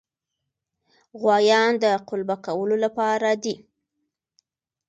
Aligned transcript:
غوایان 1.19 1.71
د 1.83 1.85
قلبه 2.09 2.35
کولو 2.45 2.75
لپاره 2.85 3.29
دي. 3.43 3.55